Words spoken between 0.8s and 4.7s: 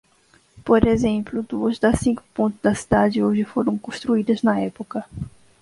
exemplo,?, duas das cinco pontes da cidade hoje foram construídas na